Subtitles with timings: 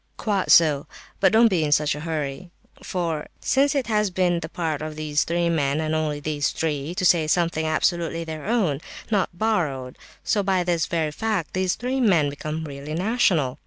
[0.17, 0.87] "Quite so,
[1.19, 2.49] but don't be in such a hurry!
[2.81, 6.95] For since it has been the part of these three men, and only these three,
[6.95, 11.99] to say something absolutely their own, not borrowed, so by this very fact these three
[12.01, 13.59] men become really national.